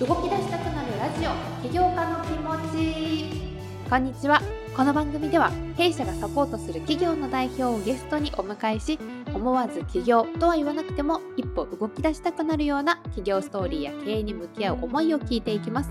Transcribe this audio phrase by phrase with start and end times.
[0.00, 3.24] 動き出したくなるラジオ起業家の気持ち。
[3.90, 4.40] こんにちは。
[4.74, 8.98] この番組では弊社がサポートする企業の代表をゲストにお迎えし
[9.34, 15.90] 思わず起業とは言わなくても一歩動き出したくなるような企業ストーリーや経営に向き合う思いを聞いていきます。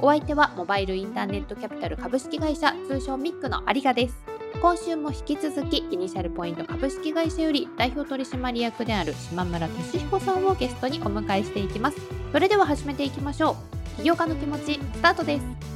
[0.00, 4.37] お相手はモバイルインターネットキャピタル株式会社通称ミックの有賀です。
[4.60, 11.98] 今週も引き続きイニシャルポイント株式会社より代表取締役である島村俊彦さんをゲストにお迎えしていきます。
[12.32, 13.56] それでは始めていきましょ
[13.96, 13.98] う。
[13.98, 15.67] 起業家の気持ちスタートです。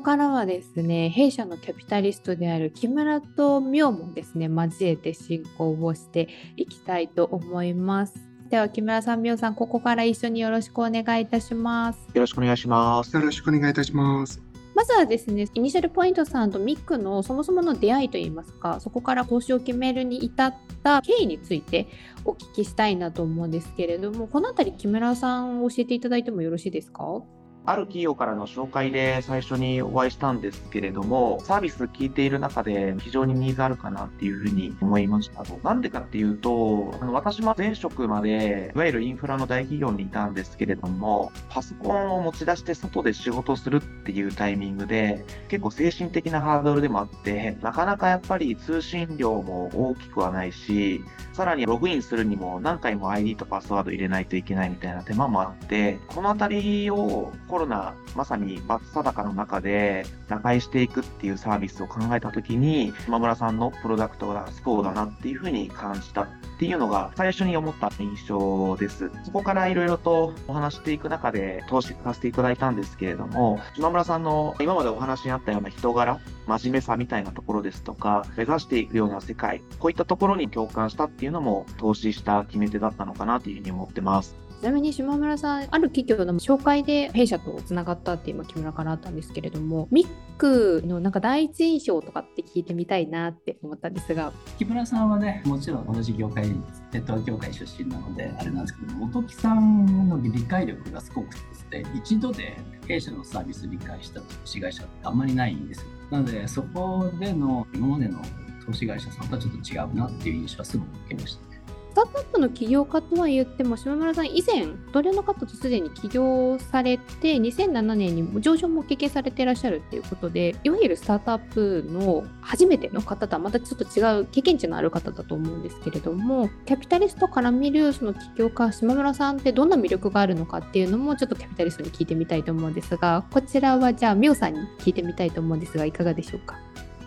[0.00, 8.14] からはですね、弊社のキャピタリストである木村と妙もですね、交えて進行をしていきたいと思います。
[8.48, 11.98] では木村さん、妙さん、ここから一緒によろしくお願いいたします。
[12.12, 13.14] よろしくお願いします。
[13.14, 14.42] よろしくお願いいたします。
[14.74, 21.88] まずはですね、イニシャルポイントさんとミックのそもそもの出会いといいますか、そこから投資を決めるに至った経緯について
[22.24, 27.22] お聞きしたいなと思うんですけれども、このあたり木村さん教えていただいてもよろしいですか？
[27.66, 35.44] ある企業からの紹介で最初にお会いしたんですけれども、サービス聞いている中で非常にニーズあるかなっていうふうに思いました。
[35.62, 66.26] なんでかっていうと、あの私も前職まで、いわゆるインフラの大企業にいたんですけれども、パソコンを持ち出して外で仕事するっていうタイミングで、結構精神的なハードルでもあって、なかなかやっぱり通信量も大きくはないし、さらにログインするにも何回も ID とパスワード入れないといけないみたいな手間もあって、このあたりをコロナ、まさに真っ只中の中で打開していくっていうサービスを考えたときに、島村さんのプロダクトがそうだなっていうふうに感じたっ
[66.60, 69.10] ていうのが最初に思った印象です。
[69.24, 84.49] そこからいろいろとお話していく中で投資させていただいたんですけれども、島村さんの今までお話にあったような人柄、真面目さみたいなところですとか、目指していくような世界、こういったところに共感したっていうのも投資した決め手だったのかなというふうに思ってます。
[84.60, 94.34] ちなみに島村さん、ある企業の紹介で弊社とつながったって今木村からあったんですけれども、ミックのなんか第一印象とかって聞いてみたいなって思ったんですが。
[94.58, 96.54] 木村さんはね、もちろん同じ業界、ネ
[96.92, 105.86] ット業界出身なので、あれなんですけど、元木さんの理解力がすごくですね、一度で弊社のサービス理解した投資会社ってあんまりないんですよ。
[106.10, 108.20] なので、そこでの今までの
[108.66, 111.49] 投資会社さんとはちょっと違うなっていう印象はすごく受けました。
[111.90, 136.56] スタートアップの起業家とは言っても島村さん以前同僚の方とすでに起業されて2007年に上場も経験されていらっしゃるっていうことでいわゆるスタートアップの初めての方とはまたちょっと違う経験値のある方だと思うんですけれどもキャピタリストから見るその起業家島村さんってどんな魅力があるのかっていうのもちょっとキャピタリストに聞いてみたいと思うんですがこちらはじゃあみおさんに聞いてみたいと思うんですがいかがでしょうか？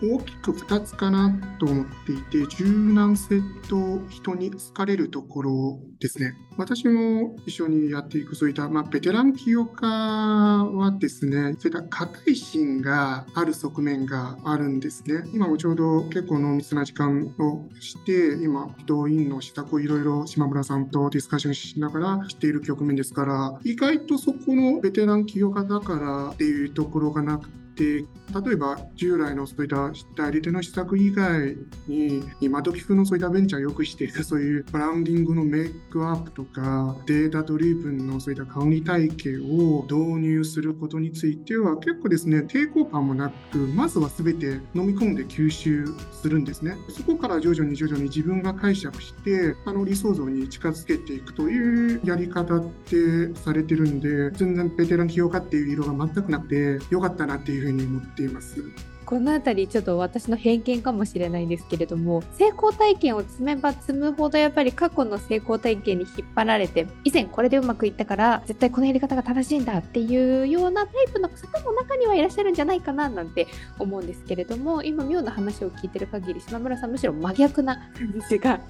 [0.02, 6.34] 大きく2つかなと思っていて、柔軟性と人に好かれるところですね。
[6.56, 15.24] 私も一緒にやっていく、そういった、まあ、ベテラン起業家はですね、そういった硬い芯がある側面があるんですね。
[15.32, 46.76] 今もちょうど結構濃密な時間をして、今、動員の施策をいろいろ島村さんとディスカッションしながらしている局面ですから、意外とそこのベテラン起業家だからっていうところがなくて、例えば従来のそういった代理店の施策以外に今時風のそういったベンチャーよくしている そういうブランディングのメイクアップとかデータドリブンのそういった管理体系を導入することについては結構ですね抵抗感もなくまずは全て飲み込んで吸収するんですね。
[46.88, 58.62] そこから徐々に徐々に自分が解釈してあの理想像に近づけていくというやり方ってされてるんで全然ベテラン起業家っていう色が全くなくてよかったなっていうふうに思っています。
[59.06, 73.46] この辺りちょっと私の偏見かもしれないんですけれども成功体験を積めば積むほどやっぱり過去の成功体験に引っ張られて以前これでうまくいったから絶対このやり方が正しいんだっていうようなタイプの方も中にはいらっしゃるんじゃないかななんて
[73.78, 78.60] 思うんですけれども今妙な話を聞いてる限り島村さんむしろ真逆な感じが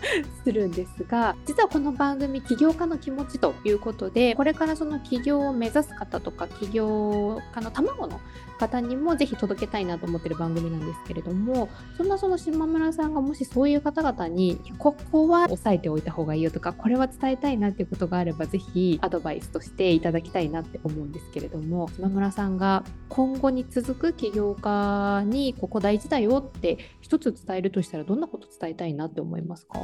[0.43, 8.21] するんですが実はこの番組起業家の気持ちということでこれからその起業を目指す方とか起業家の卵の
[8.59, 29.79] 方にもぜひ届けたいなと思ってる番組なんですけれどもそんなその島村さんがもしそういう方々にここは押さえておいた方がいいよとかこれは伝えたいなっていうことがあればぜひアドバイスとしていただきたいなって思うんですけれども島村さんが今後に続く起業家にここ大事だよって一つ伝えるとしたらどんなこと伝えたいなって思いますか？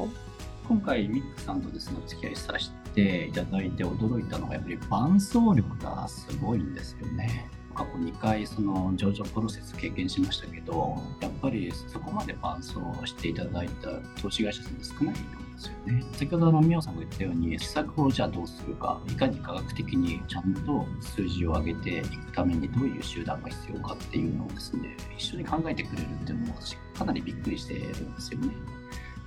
[0.69, 7.49] 今回ミックさんとですねお付き合いさせていただいて驚いたのがやっぱり伴走力がすごいんですよね。
[7.81, 12.75] 過去2回その上場プロセス経験しましたけどやっぱりそこまで伴走
[13.07, 13.89] していただいた
[14.21, 16.05] 投資会社さんって少ないと思うんですよね。
[16.13, 28.80] 先ほどの宮さんが言ったように施策をじゃあどうするかいかに科学的にちゃんと数字を上げていくためにどういう手段が必要かっていうのをですね一緒に考えてくれるっていうのも私かなりびっくりしてるんですよね。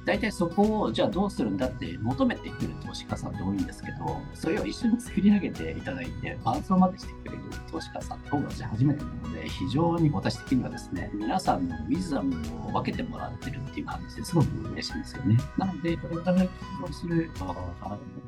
[0.05, 12.35] 大体そこをじゃあどうするんだって求めてくる投資家さんって多いんですけど、それを一緒に作り上げていただいて、伴走までしてくれる投資家さんって僕私初めてなので、非常に私的にはですね、皆さんのウィズダム
[12.67, 15.37] を分けてもらってるっていう感じですごく嬉しいんですよね。
[15.57, 16.49] なので、これから起
[16.81, 17.55] 業する方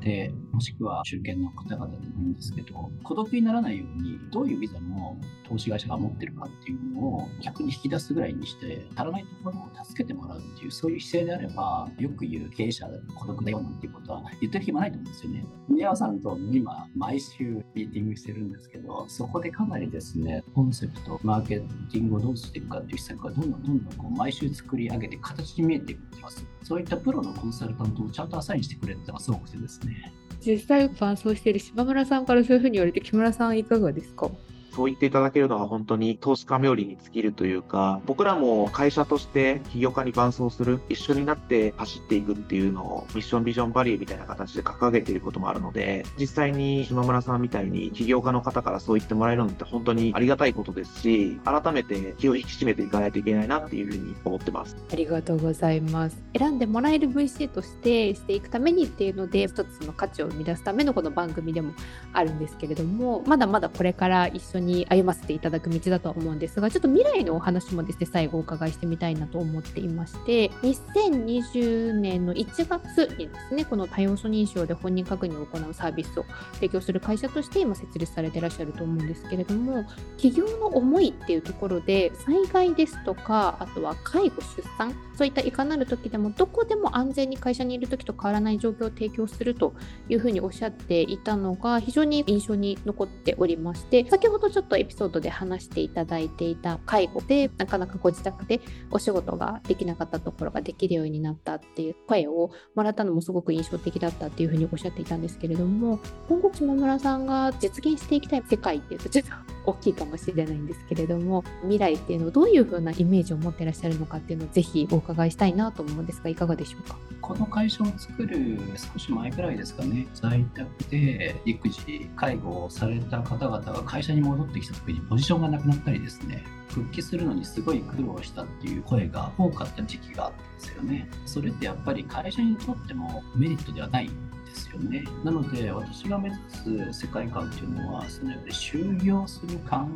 [0.00, 5.16] で、もしくは中堅の方々でもいいんですけど、孤独にならないように、どういうウィズダムを
[5.48, 11.65] 投資会社が持ってるかっていうのを逆に引き出すぐらいにして、足らないところを助けてもらうっていう、そういう姿勢であれば、
[11.98, 15.44] よく言う経営者孤独だよなんていうことは言ってる暇ないと思うんですよね。
[15.68, 26.44] 宮尾さんと今、毎週ミーティングしてるんですけど、そこでかなりですね、コンセプト、マーケティングをどうしていくかっていう施策がどんどんどんどんこう毎週作り上げて形に見えていきます。
[26.62, 30.12] そういったプロのコンサルタントをちゃんとアサインしてくれてのがすごくてですね。
[30.44, 34.30] 実際伴走している島村さんからそういうふうに言われて木村さんいかがですか？
[34.76, 54.76] そう言っていただけるのは本当に投資家冥利に尽きるというか、僕らも会社として起業家に伴走する、一緒になって走っていくっていうのをミッションビジョンバリューみたいな形で掲げていることもあるので、実際に島村さんみたいに起業家の方からそう言ってもらえるのって本当にありがたいことですし、改めて気を引き締めていかないといけないなっていうふうに思ってます。
[54.92, 56.22] ありがとうございます。
[56.38, 61.72] 選んでもらえる VC としてしていくためにっていうので、一つの価値を生み出すためのこの番組でも
[62.12, 79.84] あるんですけれども、まだまだこれから一緒にに歩ませていただく道だと思うんですが、ちょっと未来のお話もですね、最後お伺いしてみたいなと思っていまして、2020年の1月にですね、この多要素認証で本人確認を行うサービスを提供する会社として今設立されていらっしゃると思うんですけれども、
[80.16, 89.74] 企業の思いっていうところで、災害ですとか、あとは介護、出産、そういったいかなる時でも、どこでも安全に会社にいる時と変わらない状況を提供すると
[90.08, 109.32] いうふうにおっしゃっていたのが、非常に印象に残っておりまして、先ほどちょっとエピソードで話していただいていた介護でなかなかご自宅でお仕事ができなかったところができるようになったっていう声をもらったのもすごく印象的だったっていうふうにおっしゃっていたんですけれども今後島村さんが実現していきたい世界っていうとちょっと
[109.66, 116.96] 大きいかもしれないんですけれども未来っていうのをどういうふうなイメージを持ってらっしゃるのかっていうのをぜひお伺いしたいなと思うんですがいかがでしょうか？
[117.20, 118.58] この会社を作る
[118.94, 134.10] 少し前くらいですかね在宅で育児介護をされた方々が会社に戻ってきた時にポジションがなくなったりですね復帰するのにすごい苦労したっていう声が多かった時期があったんですよねそれってやっぱり会社にとってもメリットではない
[134.56, 135.04] ですよね。
[135.22, 139.94] なので、私が目指す世界観っていうのは、そのやっぱり就業する環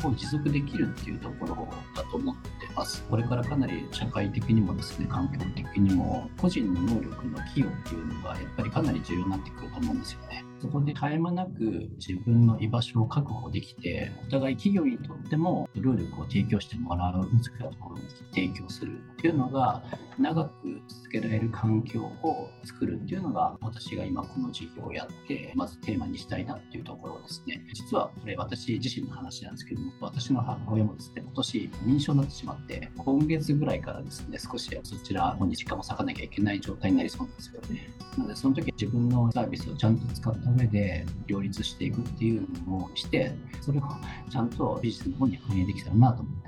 [0.00, 2.42] 境を持続できるっていうところだと思って
[2.74, 3.04] ます。
[3.10, 10.47] これからかなり社会的にもですね、環境的にも、個人の能力の寄与っていうのが、やっぱりかなり重要になってくると思うんですよね。
[10.60, 19.82] そこで絶え間なく自分の居場所を確保できて、お互い企業にとっても労力を提供してもらう、難しいところに提供するっていうのが、
[20.18, 27.64] 長く続けられる環境を作るっていうのが、私が今この事業をやって、まずテーマにしたいなっていうところですね。
[27.72, 37.90] 実はこれ私自身の話なんですけども、私の母親もですね、今年認証になってしまって、今月ぐらいからですね、少しそちらのに時間を割かなきゃいけない状態になりそうなんですよね。
[38.16, 43.82] なので、その時自分のサービスをちゃんと使った上で両立していくっていうのをして、それを
[44.30, 46.47] ちゃんと美術の方に反映できたらなと思って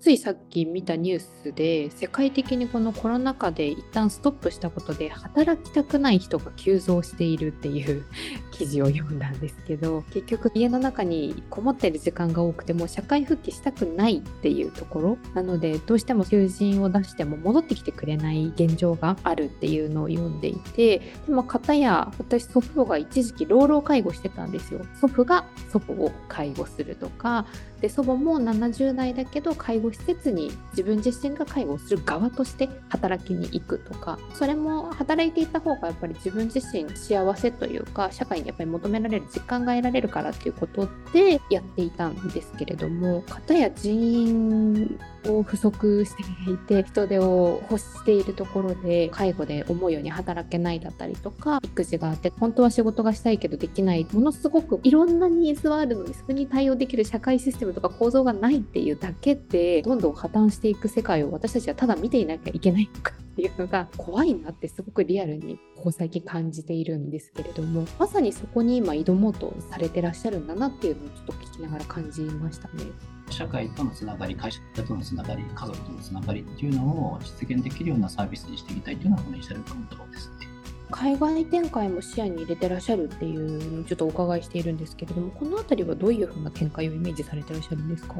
[0.00, 8.06] ついさっき見たニュースで世界的にこのコロナ禍で一旦ストップしたことで働きたくない人が急増しているっていう
[8.50, 15.18] 記事を読んだんですけど 結局家の中にこもってる時間が多くても社会復帰したくないっていうところ。
[15.34, 24.80] なのでどうしても求人を出しても戻ってきてくれない現状があるっていうのを読んでいてでも片や私祖父母が一時期老老介護してたんですよ。
[24.98, 27.44] 祖父が祖母を介護するとか
[27.80, 72.84] で祖母も70代だけど介護施設に自分自身が介護をする側として働きに行くとかそれも働いていた方がやっぱり自分自身幸せというか社会にやっぱり求められる実感が得られるからっていうことでやっていたんですけれども片や人員を不足していて人手を欲しているところで介護で思うように働けないだったりとか育児があって本当は仕事がしたいけどできないものすごくいろんなニーズはあるのにそれに対応できる社会システムとか構造がないっていうだけでどんどん破綻していく世界を私たちはただ見ていなきゃいけないのかっていうのが怖いなってすごくリアルにここ最近感じているんですけれどもまさにそこに今挑もうとされてらっしゃるんだなっていうのをちょっと聞きながら感じましたね。
[73.30, 80.49] 社会とのつながり、会社とのつながり、家族とのつながりっていうのを実現できるようなサービスにしていきたいというのがこのイシャルカウントですね。
[80.90, 88.14] 海外展開も視野に入れてらっしゃるっていうのをちょっとお伺いしているんですけれどもこの辺りはどういうふうな展開をイメージされてらっしゃるんですか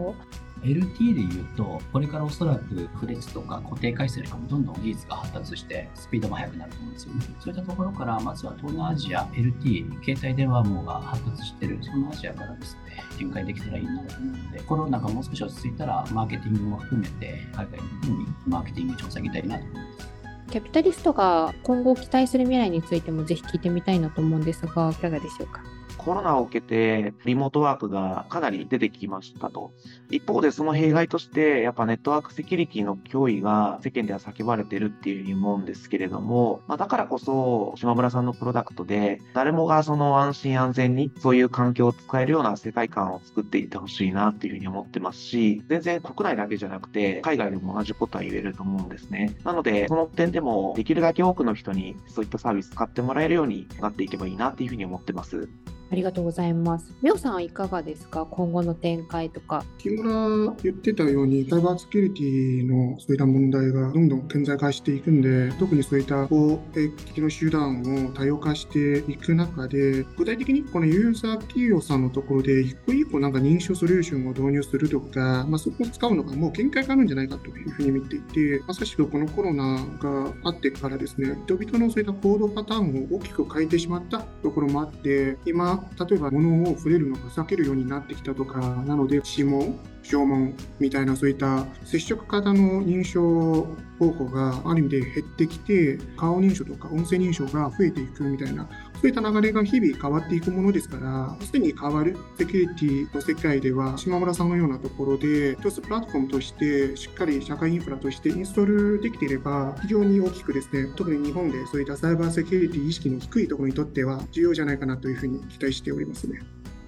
[0.62, 7.24] ？LT で言うと、これからおそらくフレッツとか固定回線よりかもどんどん技術が発達してスピードも速くなると思うんですよね。
[7.40, 20.19] そういったところから、まずは東南アジア、LT、携帯電話網が発達してる、そのアジアからですね、展開できたらいいなと思うので、コロナがもう少し落ち着いたら、マーケティングも含めて、海外の方にマーケティング調査ぎたいなと思います。
[20.50, 25.62] キャピタリストが今後期待する未来についてもぜひ聞いてみたいなと思うんですが、いかがでしょうか？
[26.00, 29.74] コロナを受けて、リモートワークがかなり出てきましたと。
[30.10, 49.36] 一方でその弊害として、やっぱネットワークセキュリティの脅威が世間では叫ばれてるっていうふうに思うんですけれども、まあ、だからこそ、島村さんのプロダクトで、誰もがその安心安全にそういう環境を使えるような世界観を作っていってほしいなっていうふうに思ってますし、全然国内だけじゃなくて、海外でも同じことは言えると思うんですね。
[49.44, 55.48] なので、その点でも、できるだけ多くの人にそういったサービス使ってもらえるようになっていけばいいなっていうふうに思ってます。
[55.90, 56.92] ありがとうございます。
[57.02, 58.24] みょさんはいかがですか？
[58.24, 59.64] 今後の展開とか。
[59.78, 116.40] 木村言ってたように、サイバーセキュリティのそういった問題がどんどん顕在化していくんで、特にそういった攻撃の手段を多様化していく中で、具体的にこのユーザー企業さんのところで、一個一個なんか認証ソリューションを導入するとか、まあ、そこを使うのがもう限界があるんじゃないかというふうに見ていて、まさしくこのコロナがあってからですね、人々のそういった行動パターンを大きく変えてしまったところもあって、今、例えば物を触れるのが避けるようになってきたとかなので指紋縄文みたいなそういった接触型の認証方法がある意味で減ってきて顔認証とか音声認証が増えていくみたいなそういった流れが日々変わっていくものですからすでに変わるセキュリティの世界では島村さんのようなところで一つプラットフォームとしてしっかり社会インフラとしてインストールできていれば非常に大きくですね特に日本でそういったサイバーセキュリティ意識の低いところにとっては重要じゃないかなというふうに期待しておりますね。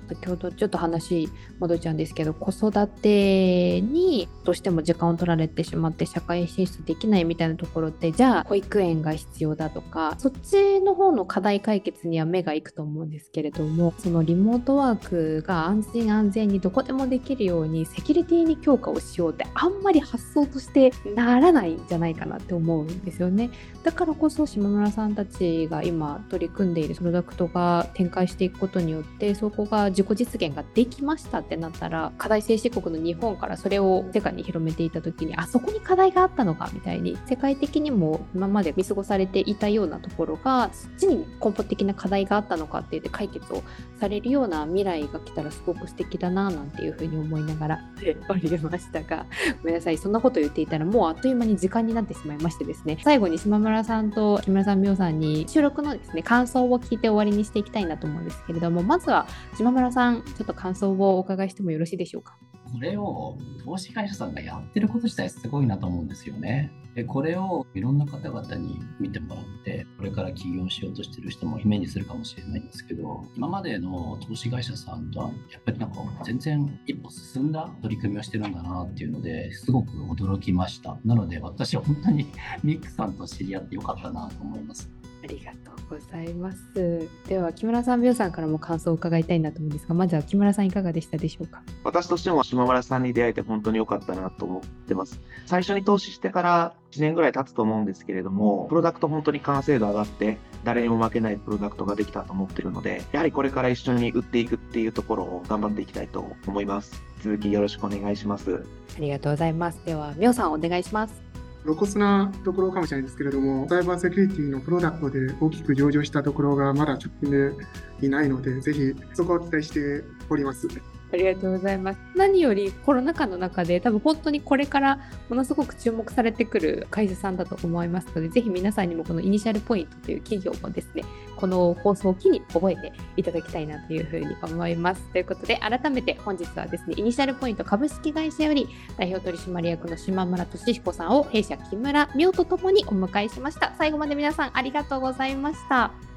[0.08, 1.28] 先ほどちょっと話
[1.60, 23.50] 戻っちゃうんですけど子育てにどうしても時間を取られてしまって社会進出できないみたいなところってじゃあ保育園が必要だとかそっちの方の課題解決には目がいくと思うんですけれどもそのリモートワークが安心安全にどこでもできるようにセキュリティに強化をしようってあんまり発想としてならないんじゃないかなって思うんですよね。
[23.82, 43.62] だからこそ島村さんたちが今取り組んでいるプロダクトが展開していくことによってそこが自己実現ができましたってなったら課題先進国の日本からそれを世界に広めていた時にあそこに課題があったのかみたいに世界的にも今まで見過ごされていたようなところがそっちに根本的な課題があったのかって言って解決を
[44.00, 47.80] されるような未来が来たらすごく素敵だななんていうふうに思いながら
[48.28, 49.26] おりましたが
[49.60, 52.98] ごめんなさいそんなこと言っていたらもうあっという間に時間になってしまいましてですね。
[53.02, 62.36] 最後に島村さんと木村さんみおさんに収録のですね感想を聞いて終わりにしていきたいなと思うんですけれどもまずは島村さんちょっと感想をお伺いしてもよろしいでしょうか？
[62.72, 66.70] これを投資会社さんがやってること自体すごいなと思うんですよね。
[66.94, 80.98] でこれをいろんな方々に見てもらってこれから起業しようとしてる人もイメージするかもしれないんですけど今までの投資会社さんとはやっぱりなんか全然一歩進んだ取り組みをしてるんだなっていうのですごく驚きました。
[81.02, 82.26] なので私は本当に
[82.62, 84.90] ミックさんと知り合ってよかったなと思います。
[85.22, 87.08] ありがとうございます。
[87.28, 91.62] では木村さん、びょうさんからも感想を伺いたいなと思うんですが、まずは木村さんいかがでしたでしょうか？
[91.84, 95.20] 私としても島村さんに出会えて本当に良かったなと思ってます。
[95.46, 107.00] 最初に投資してから1年ぐらい経つと思うんですけれども、プロダクト本当に完成度上がって、誰にも負けないプロダクトができたと思ってるので、やはりこれから一緒に売っていくっていうところを頑張っていきたいと思います。
[107.22, 108.64] 続きよろしくお願いします。
[108.96, 109.84] ありがとうございます。
[109.86, 111.31] では、みょうさんお願いします。
[111.64, 117.52] 露骨なところかもしれないですけれども、サイバーセキュリティのプロダクトで大きく上場したところがまだ直近で
[118.00, 120.68] いないので、ぜひそこを期待しております。
[121.12, 122.00] ありがとうございます。
[122.14, 131.04] 何よりコロナ禍の中で多分本当にこれからものすごく注目されてくる会社さんだと思いますので、ぜひ皆さんにもこのイニシャルポイントという企業もですね、
[131.36, 135.02] この放送を機に覚えていただきたいなというふうに思います。
[135.12, 143.74] ということで、改めて本日はですね、イニシャルポイント株式会社より代表取締役の島村俊彦さんを弊社木村美桜とともにお迎えしました。
[143.76, 146.11] 最後まで皆さんありがとうございました。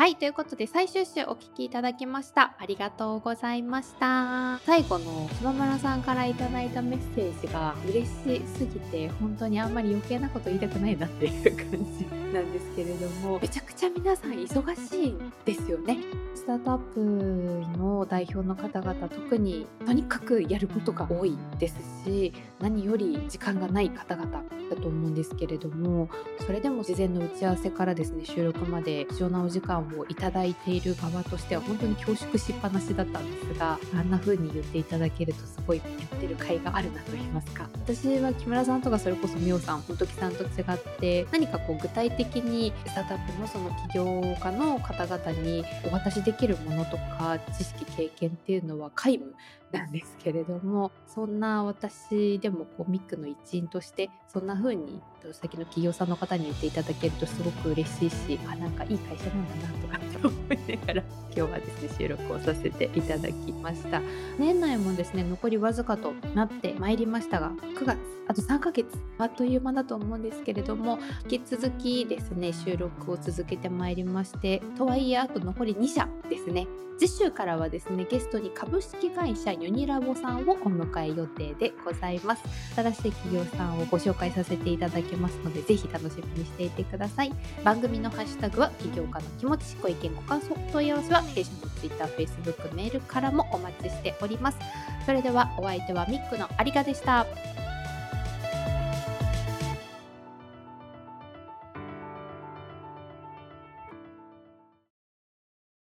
[0.00, 2.54] はい、ということで最終週お聞きいただきました。
[2.58, 4.58] ありがとうございました。
[4.64, 11.66] 最後の島村さんからいただいたメッセージが嬉しすぎて、本当にあんまり余計なこと言いたくないなっていう感
[11.98, 15.14] じなんですけれども、めちゃくちゃ皆さん忙しい
[15.44, 15.98] ですよね。
[16.34, 21.74] スタートアップの代表の方々、特にとにかくやることが多いです
[22.06, 26.08] し、何より時間がない方々だと思うんですけれども、
[26.46, 37.68] それでも事前の打ち合わせからですね、収録まで貴重なお時間ををいただいている側としては本当に恐縮しっぱなしだったんですが、あんな風に言っていただけるとすごいやってる甲斐があるなと言いますか。
[37.74, 44.04] 私は木村さんとかそれこそみおさん、本木さんと違って、何かこう具体的にスタートアップのその起業
[44.40, 49.34] 家の方々にお渡しできるものとか知識経験っていうのは皆無
[49.72, 55.00] なんですけれどもそんな私でもこうミックの一員としてそんな風に
[55.32, 64.00] 先の企業さんの方に言っていただけるとすごく嬉しいしあなんかいい会社なんだなとかって思いながら 今日はですね収録をさせていただきました。
[64.38, 68.86] 年内もですね残りわずかとなってまいりましたが9月あと3ヶ月
[69.18, 70.98] あっという間だと思うんですけれども
[71.28, 76.66] 引き続きですね収録を続けてまいりましてとはいえあと残り2社ですね。
[77.00, 82.42] 次週からはですねゲストに株式会社ユニラボさんをお迎え予定でございます。
[82.76, 87.32] 新しい企業さんをご紹介させていただきますのでぜひ楽しみにしていてください。
[87.64, 94.58] 番組のハッシュタグは起業家の気持ちご意見ご感想問い合わせは弊社の Twitter、Facebook、メールからもお待ちしております。
[95.06, 97.24] それではお相手はミックの有賀でした。